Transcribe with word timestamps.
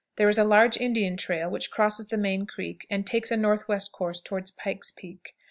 There 0.15 0.27
is 0.29 0.39
a 0.39 0.43
large 0.43 0.77
Indian 0.77 1.15
trail 1.15 1.47
which 1.47 1.69
crosses 1.69 2.07
the 2.07 2.17
main 2.17 2.47
creek, 2.47 2.87
and 2.89 3.05
takes 3.05 3.29
a 3.29 3.37
northwest 3.37 3.91
course 3.91 4.19
toward 4.19 4.49
"Pike's 4.57 4.89
Peak." 4.89 5.35